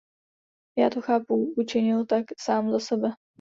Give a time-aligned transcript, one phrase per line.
[0.77, 3.11] Jak to chápu, učinil tak sám za sebe.